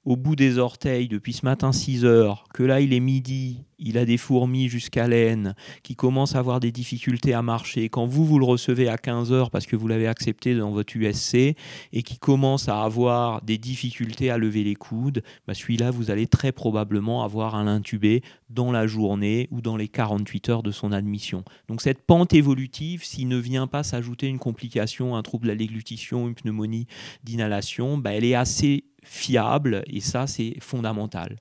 au 0.08 0.16
bout 0.16 0.36
des 0.36 0.56
orteils 0.56 1.06
depuis 1.06 1.34
ce 1.34 1.44
matin 1.44 1.70
6 1.70 2.06
heures, 2.06 2.44
que 2.54 2.62
là 2.62 2.80
il 2.80 2.94
est 2.94 3.00
midi, 3.00 3.66
il 3.78 3.98
a 3.98 4.06
des 4.06 4.16
fourmis 4.16 4.70
jusqu'à 4.70 5.06
l'aine, 5.06 5.54
qui 5.82 5.96
commence 5.96 6.34
à 6.34 6.38
avoir 6.38 6.60
des 6.60 6.72
difficultés 6.72 7.34
à 7.34 7.42
marcher, 7.42 7.90
quand 7.90 8.06
vous, 8.06 8.24
vous 8.24 8.38
le 8.38 8.46
recevez 8.46 8.88
à 8.88 8.96
15 8.96 9.32
heures 9.32 9.50
parce 9.50 9.66
que 9.66 9.76
vous 9.76 9.86
l'avez 9.86 10.06
accepté 10.06 10.54
dans 10.54 10.70
votre 10.70 10.96
USC, 10.96 11.54
et 11.92 12.02
qui 12.02 12.16
commence 12.16 12.70
à 12.70 12.82
avoir 12.82 13.42
des 13.42 13.58
difficultés 13.58 14.30
à 14.30 14.38
lever 14.38 14.64
les 14.64 14.76
coudes, 14.76 15.22
bah 15.46 15.52
celui-là, 15.52 15.90
vous 15.90 16.10
allez 16.10 16.26
très 16.26 16.52
probablement 16.52 17.22
avoir 17.22 17.54
un 17.54 17.66
intubé 17.66 18.22
dans 18.48 18.72
la 18.72 18.86
journée 18.86 19.46
ou 19.50 19.60
dans 19.60 19.76
les 19.76 19.88
48 19.88 20.48
heures 20.48 20.62
de 20.62 20.70
son 20.70 20.90
admission. 20.90 21.44
Donc 21.68 21.82
cette 21.82 22.00
pente 22.00 22.32
évolutive, 22.32 23.04
s'il 23.04 23.28
ne 23.28 23.36
vient 23.36 23.66
pas 23.66 23.82
s'ajouter 23.82 24.26
une 24.26 24.38
complication, 24.38 25.16
un 25.16 25.22
trouble 25.22 25.50
à 25.50 25.54
déglutition, 25.54 26.28
une 26.28 26.34
pneumonie 26.34 26.86
d'inhalation, 27.24 27.98
bah 27.98 28.14
elle 28.14 28.24
est 28.24 28.34
assez 28.34 28.84
fiable 29.08 29.82
et 29.86 30.00
ça 30.00 30.26
c'est 30.26 30.54
fondamental. 30.60 31.36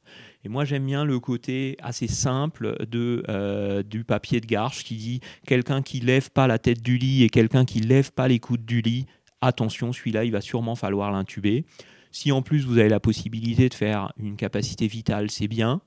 Et 0.46 0.50
moi 0.50 0.64
j'aime 0.64 0.86
bien 0.86 1.04
le 1.04 1.20
côté 1.20 1.76
assez 1.82 2.08
simple 2.08 2.78
de, 2.86 3.24
euh, 3.28 3.84
du 3.84 4.04
papier 4.06 4.40
de 4.40 4.46
Garche 4.46 4.84
qui 4.86 4.96
dit 4.96 5.20
quelqu'un 5.46 5.82
qui 5.82 6.00
lève 6.00 6.32
pas 6.32 6.48
la 6.48 6.60
tête 6.60 6.82
du 6.82 6.98
lit 6.98 7.24
et 7.24 7.30
quelqu'un 7.30 7.66
qui 7.66 7.82
lève 7.82 8.12
pas 8.14 8.28
les 8.28 8.40
coudes 8.40 8.66
du 8.66 8.82
lit, 8.82 9.06
attention 9.42 9.92
celui-là 9.92 10.24
il 10.24 10.32
va 10.32 10.42
sûrement 10.42 10.76
falloir 10.76 11.12
l'intuber. 11.12 11.66
Si 12.12 12.32
en 12.32 12.42
plus 12.42 12.66
vous 12.66 12.78
avez 12.78 12.90
la 12.90 13.02
possibilité 13.02 13.68
de 13.68 13.74
faire 13.74 14.14
une 14.18 14.38
capacité 14.38 14.88
vitale, 14.88 15.30
c'est 15.30 15.50
bien 15.50 15.82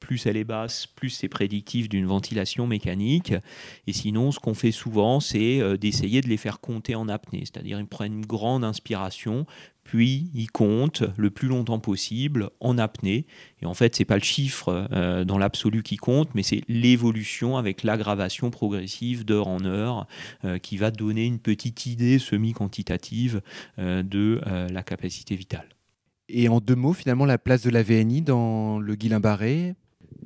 plus 0.00 0.26
elle 0.26 0.36
est 0.36 0.44
basse, 0.44 0.86
plus 0.86 1.10
c'est 1.10 1.28
prédictif 1.28 1.88
d'une 1.88 2.06
ventilation 2.06 2.66
mécanique. 2.66 3.34
Et 3.86 3.92
sinon, 3.92 4.32
ce 4.32 4.38
qu'on 4.38 4.54
fait 4.54 4.72
souvent, 4.72 5.20
c'est 5.20 5.60
euh, 5.60 5.76
d'essayer 5.76 6.20
de 6.20 6.28
les 6.28 6.36
faire 6.36 6.60
compter 6.60 6.94
en 6.94 7.08
apnée. 7.08 7.40
C'est-à-dire, 7.40 7.78
ils 7.80 7.86
prennent 7.86 8.14
une 8.14 8.26
grande 8.26 8.64
inspiration, 8.64 9.46
puis 9.84 10.30
ils 10.34 10.50
comptent 10.50 11.02
le 11.16 11.30
plus 11.30 11.48
longtemps 11.48 11.78
possible 11.78 12.50
en 12.60 12.78
apnée. 12.78 13.26
Et 13.62 13.66
en 13.66 13.74
fait, 13.74 13.96
ce 13.96 14.02
n'est 14.02 14.06
pas 14.06 14.16
le 14.16 14.22
chiffre 14.22 14.88
euh, 14.92 15.24
dans 15.24 15.38
l'absolu 15.38 15.82
qui 15.82 15.96
compte, 15.96 16.34
mais 16.34 16.42
c'est 16.42 16.62
l'évolution 16.68 17.56
avec 17.56 17.82
l'aggravation 17.82 18.50
progressive 18.50 19.24
d'heure 19.24 19.48
en 19.48 19.64
heure 19.64 20.06
euh, 20.44 20.58
qui 20.58 20.76
va 20.76 20.90
donner 20.90 21.24
une 21.26 21.38
petite 21.38 21.86
idée 21.86 22.18
semi-quantitative 22.18 23.40
de 23.78 24.40
la 24.70 24.82
capacité 24.82 25.36
vitale. 25.36 25.68
Et 26.28 26.48
en 26.48 26.60
deux 26.60 26.74
mots, 26.74 26.92
finalement, 26.92 27.24
la 27.24 27.38
place 27.38 27.62
de 27.62 27.70
la 27.70 27.82
VNI 27.82 28.22
dans 28.22 28.78
le 28.78 28.94
Guillain-Barré 28.94 29.74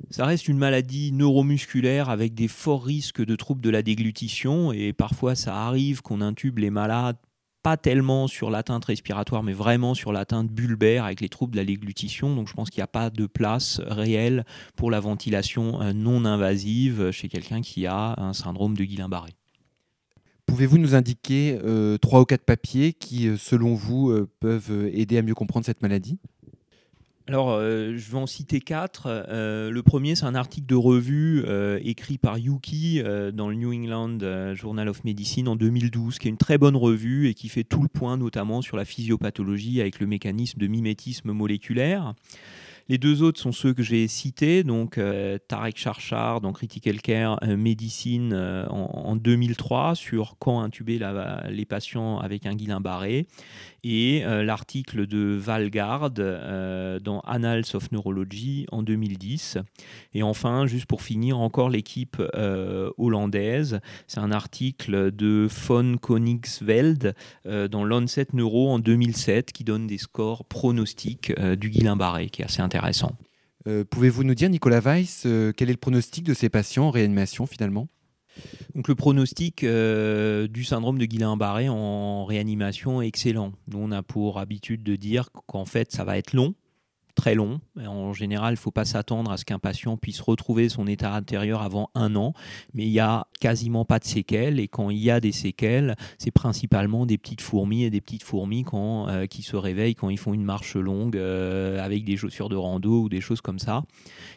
ça 0.09 0.25
reste 0.25 0.47
une 0.47 0.57
maladie 0.57 1.11
neuromusculaire 1.11 2.09
avec 2.09 2.33
des 2.33 2.47
forts 2.47 2.85
risques 2.85 3.23
de 3.23 3.35
troubles 3.35 3.61
de 3.61 3.69
la 3.69 3.81
déglutition 3.81 4.71
et 4.71 4.93
parfois 4.93 5.35
ça 5.35 5.55
arrive 5.65 6.01
qu'on 6.01 6.21
intube 6.21 6.59
les 6.59 6.69
malades 6.69 7.17
pas 7.63 7.77
tellement 7.77 8.27
sur 8.27 8.51
l'atteinte 8.51 8.83
respiratoire, 8.85 9.41
mais 9.41 9.53
vraiment 9.53 9.93
sur 9.93 10.11
l'atteinte 10.11 10.49
bulbaire 10.49 11.05
avec 11.05 11.21
les 11.21 11.29
troubles 11.29 11.53
de 11.53 11.57
la 11.57 11.65
déglutition. 11.65 12.35
Donc 12.35 12.49
je 12.49 12.53
pense 12.53 12.69
qu'il 12.69 12.81
n'y 12.81 12.83
a 12.83 12.87
pas 12.87 13.09
de 13.09 13.25
place 13.25 13.79
réelle 13.87 14.45
pour 14.75 14.91
la 14.91 14.99
ventilation 14.99 15.81
euh, 15.81 15.93
non 15.93 16.25
invasive 16.25 17.11
chez 17.11 17.29
quelqu'un 17.29 17.61
qui 17.61 17.87
a 17.87 18.15
un 18.17 18.33
syndrome 18.33 18.75
de 18.75 18.83
Guillain-Barré. 18.83 19.31
Pouvez-vous 20.45 20.77
nous 20.77 20.93
indiquer 20.93 21.57
euh, 21.63 21.97
trois 21.97 22.19
ou 22.19 22.25
quatre 22.25 22.43
papiers 22.43 22.91
qui, 22.91 23.29
euh, 23.29 23.37
selon 23.37 23.73
vous, 23.75 24.13
peuvent 24.41 24.89
aider 24.91 25.17
à 25.17 25.21
mieux 25.21 25.33
comprendre 25.33 25.65
cette 25.65 25.81
maladie? 25.81 26.19
Alors, 27.25 27.51
euh, 27.51 27.95
je 27.95 28.11
vais 28.11 28.17
en 28.17 28.27
citer 28.27 28.59
quatre. 28.59 29.03
Euh, 29.07 29.71
le 29.71 29.81
premier, 29.81 30.13
c'est 30.15 30.25
un 30.25 30.35
article 30.35 30.67
de 30.67 30.75
revue 30.75 31.43
euh, 31.47 31.79
écrit 31.81 32.17
par 32.17 32.37
Yuki 32.37 33.01
dans 33.33 33.49
le 33.49 33.55
New 33.55 33.71
England 33.73 34.17
Journal 34.53 34.89
of 34.89 35.03
Medicine 35.05 35.47
en 35.47 35.55
2012, 35.55 36.19
qui 36.19 36.27
est 36.27 36.31
une 36.31 36.37
très 36.37 36.57
bonne 36.57 36.75
revue 36.75 37.29
et 37.29 37.33
qui 37.33 37.47
fait 37.47 37.63
tout 37.63 37.81
le 37.81 37.87
point, 37.87 38.17
notamment 38.17 38.61
sur 38.61 38.75
la 38.75 38.83
physiopathologie 38.83 39.79
avec 39.79 39.99
le 39.99 40.07
mécanisme 40.07 40.59
de 40.59 40.67
mimétisme 40.67 41.31
moléculaire. 41.31 42.13
Les 42.89 42.97
deux 42.97 43.23
autres 43.23 43.39
sont 43.39 43.53
ceux 43.53 43.73
que 43.73 43.81
j'ai 43.81 44.07
cités, 44.09 44.63
donc 44.63 44.97
euh, 44.97 45.37
Tarek 45.47 45.77
Charchar 45.77 46.41
dans 46.41 46.51
Critical 46.51 47.01
Care 47.01 47.39
euh, 47.41 47.55
Medicine 47.55 48.33
euh, 48.33 48.65
en, 48.67 49.15
2003 49.15 49.95
sur 49.95 50.35
quand 50.37 50.59
intuber 50.61 50.99
les 51.49 51.65
patients 51.65 52.17
avec 52.17 52.45
un 52.45 52.55
Guillain-Barré 52.55 53.27
et 53.85 54.23
l'article 54.23 55.07
de 55.07 55.37
Valgard 55.37 56.09
dans 56.09 57.19
Annals 57.25 57.65
of 57.73 57.91
Neurology 57.91 58.65
en 58.71 58.81
2010. 58.81 59.57
Et 60.13 60.23
enfin, 60.23 60.65
juste 60.65 60.85
pour 60.85 61.01
finir, 61.01 61.39
encore 61.39 61.69
l'équipe 61.69 62.21
hollandaise, 62.97 63.81
c'est 64.07 64.19
un 64.19 64.31
article 64.31 65.11
de 65.11 65.47
von 65.67 65.97
Koningsveld 65.97 67.13
dans 67.45 67.83
Lancet 67.83 68.27
Neuro 68.33 68.71
en 68.71 68.79
2007 68.79 69.51
qui 69.51 69.63
donne 69.63 69.85
des 69.85 69.97
scores 69.97 70.45
pronostiques 70.45 71.33
du 71.39 71.69
Guillain-Barré, 71.69 72.29
qui 72.29 72.41
est 72.41 72.45
assez 72.45 72.61
intéressant. 72.61 72.72
Euh, 73.67 73.83
pouvez-vous 73.89 74.23
nous 74.23 74.35
dire, 74.35 74.49
Nicolas 74.49 74.81
Weiss, 74.81 75.23
euh, 75.25 75.53
quel 75.55 75.69
est 75.69 75.73
le 75.73 75.77
pronostic 75.77 76.25
de 76.25 76.33
ces 76.33 76.49
patients 76.49 76.85
en 76.85 76.91
réanimation 76.91 77.45
finalement? 77.45 77.87
Donc 78.73 78.87
le 78.87 78.95
pronostic 78.95 79.63
euh, 79.63 80.47
du 80.47 80.63
syndrome 80.63 80.97
de 80.97 81.05
Guillain-Barré 81.05 81.69
en 81.69 82.25
réanimation 82.25 83.01
est 83.01 83.07
excellent. 83.07 83.53
Nous, 83.67 83.77
on 83.79 83.91
a 83.91 84.01
pour 84.01 84.39
habitude 84.39 84.83
de 84.83 84.95
dire 84.95 85.29
qu'en 85.45 85.65
fait, 85.65 85.91
ça 85.91 86.03
va 86.03 86.17
être 86.17 86.33
long, 86.33 86.55
très 87.15 87.35
long. 87.35 87.59
En 87.77 88.13
général, 88.13 88.53
il 88.53 88.57
ne 88.57 88.59
faut 88.59 88.71
pas 88.71 88.85
s'attendre 88.85 89.31
à 89.31 89.37
ce 89.37 89.45
qu'un 89.45 89.59
patient 89.59 89.97
puisse 89.97 90.21
retrouver 90.21 90.69
son 90.69 90.87
état 90.87 91.13
intérieur 91.13 91.61
avant 91.61 91.89
un 91.95 92.15
an, 92.15 92.33
mais 92.73 92.85
il 92.85 92.91
n'y 92.91 92.99
a 92.99 93.27
quasiment 93.39 93.85
pas 93.85 93.99
de 93.99 94.05
séquelles. 94.05 94.59
Et 94.59 94.67
quand 94.67 94.89
il 94.89 94.97
y 94.97 95.11
a 95.11 95.19
des 95.19 95.31
séquelles, 95.31 95.95
c'est 96.17 96.31
principalement 96.31 97.05
des 97.05 97.17
petites 97.17 97.41
fourmis 97.41 97.83
et 97.83 97.89
des 97.89 98.01
petites 98.01 98.23
fourmis 98.23 98.65
euh, 98.73 99.27
qui 99.27 99.41
se 99.41 99.55
réveillent 99.55 99.95
quand 99.95 100.09
ils 100.09 100.17
font 100.17 100.33
une 100.33 100.43
marche 100.43 100.75
longue 100.75 101.17
euh, 101.17 101.83
avec 101.83 102.03
des 102.05 102.17
chaussures 102.17 102.49
de 102.49 102.55
rando 102.55 103.03
ou 103.03 103.09
des 103.09 103.21
choses 103.21 103.41
comme 103.41 103.59
ça. 103.59 103.83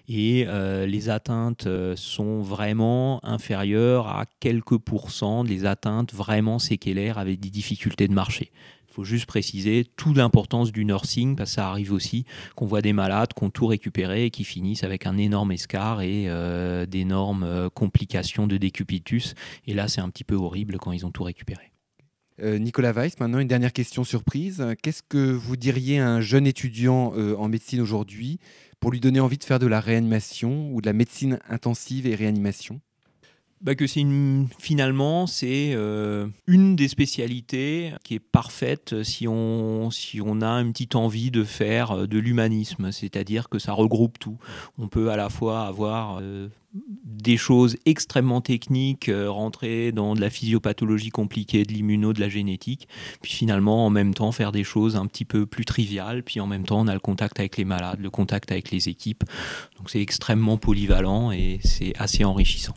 Et 0.08 0.44
euh, 0.46 0.86
les 0.86 1.08
atteintes 1.08 1.68
sont 1.96 2.40
vraiment 2.40 3.24
inférieures 3.24 4.08
à 4.08 4.26
quelques 4.40 4.78
pourcents 4.78 5.44
des 5.44 5.64
atteintes 5.64 6.12
vraiment 6.12 6.58
séquellaires 6.58 7.18
avec 7.18 7.40
des 7.40 7.50
difficultés 7.50 8.08
de 8.08 8.12
marcher 8.12 8.52
faut 8.96 9.04
juste 9.04 9.26
préciser 9.26 9.84
toute 9.96 10.16
l'importance 10.16 10.72
du 10.72 10.86
nursing, 10.86 11.36
parce 11.36 11.50
que 11.50 11.54
ça 11.56 11.68
arrive 11.68 11.92
aussi 11.92 12.24
qu'on 12.54 12.64
voit 12.64 12.80
des 12.80 12.94
malades 12.94 13.34
qui 13.34 13.44
ont 13.44 13.50
tout 13.50 13.66
récupéré 13.66 14.24
et 14.24 14.30
qui 14.30 14.42
finissent 14.42 14.84
avec 14.84 15.04
un 15.06 15.18
énorme 15.18 15.52
escar 15.52 16.00
et 16.00 16.24
euh, 16.28 16.86
d'énormes 16.86 17.42
euh, 17.42 17.68
complications 17.68 18.46
de 18.46 18.56
décubitus. 18.56 19.34
Et 19.66 19.74
là, 19.74 19.88
c'est 19.88 20.00
un 20.00 20.08
petit 20.08 20.24
peu 20.24 20.34
horrible 20.34 20.78
quand 20.78 20.92
ils 20.92 21.04
ont 21.04 21.10
tout 21.10 21.24
récupéré. 21.24 21.72
Euh, 22.40 22.58
Nicolas 22.58 22.92
Weiss, 22.92 23.20
maintenant 23.20 23.38
une 23.38 23.48
dernière 23.48 23.74
question 23.74 24.02
surprise. 24.02 24.64
Qu'est-ce 24.82 25.02
que 25.06 25.30
vous 25.30 25.56
diriez 25.56 26.00
à 26.00 26.08
un 26.08 26.22
jeune 26.22 26.46
étudiant 26.46 27.12
en 27.14 27.48
médecine 27.48 27.82
aujourd'hui 27.82 28.38
pour 28.80 28.90
lui 28.92 29.00
donner 29.00 29.20
envie 29.20 29.38
de 29.38 29.44
faire 29.44 29.58
de 29.58 29.66
la 29.66 29.80
réanimation 29.80 30.70
ou 30.72 30.80
de 30.80 30.86
la 30.86 30.94
médecine 30.94 31.38
intensive 31.50 32.06
et 32.06 32.14
réanimation? 32.14 32.80
Bah 33.62 33.74
que 33.74 33.86
c'est 33.86 34.04
finalement 34.58 35.26
c'est 35.26 35.72
euh, 35.74 36.26
une 36.46 36.76
des 36.76 36.88
spécialités 36.88 37.92
qui 38.04 38.14
est 38.14 38.20
parfaite 38.20 39.02
si 39.02 39.26
on 39.26 39.90
si 39.90 40.20
on 40.20 40.42
a 40.42 40.50
une 40.60 40.72
petite 40.72 40.94
envie 40.94 41.30
de 41.30 41.42
faire 41.42 41.92
euh, 41.92 42.06
de 42.06 42.18
l'humanisme, 42.18 42.92
c'est-à-dire 42.92 43.48
que 43.48 43.58
ça 43.58 43.72
regroupe 43.72 44.18
tout. 44.18 44.38
On 44.78 44.88
peut 44.88 45.10
à 45.10 45.16
la 45.16 45.30
fois 45.30 45.62
avoir 45.62 46.18
euh, 46.20 46.48
des 46.74 47.38
choses 47.38 47.78
extrêmement 47.86 48.42
techniques, 48.42 49.10
rentrer 49.10 49.90
dans 49.90 50.14
de 50.14 50.20
la 50.20 50.28
physiopathologie 50.28 51.08
compliquée, 51.08 51.64
de 51.64 51.72
l'immuno, 51.72 52.12
de 52.12 52.20
la 52.20 52.28
génétique, 52.28 52.86
puis 53.22 53.32
finalement 53.32 53.86
en 53.86 53.90
même 53.90 54.12
temps 54.12 54.32
faire 54.32 54.52
des 54.52 54.64
choses 54.64 54.96
un 54.96 55.06
petit 55.06 55.24
peu 55.24 55.46
plus 55.46 55.64
triviales, 55.64 56.22
puis 56.22 56.40
en 56.40 56.46
même 56.46 56.64
temps 56.64 56.80
on 56.80 56.88
a 56.88 56.94
le 56.94 57.00
contact 57.00 57.40
avec 57.40 57.56
les 57.56 57.64
malades, 57.64 58.00
le 58.00 58.10
contact 58.10 58.52
avec 58.52 58.70
les 58.70 58.90
équipes. 58.90 59.24
Donc 59.78 59.88
c'est 59.88 60.02
extrêmement 60.02 60.58
polyvalent 60.58 61.32
et 61.32 61.58
c'est 61.64 61.94
assez 61.98 62.24
enrichissant. 62.24 62.74